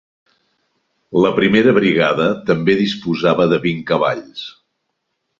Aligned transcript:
La 1.25 1.31
primera 1.39 1.73
brigada 1.75 2.25
també 2.47 2.77
disposava 2.79 3.47
de 3.51 3.59
vint 3.67 3.83
cavalls. 3.93 4.41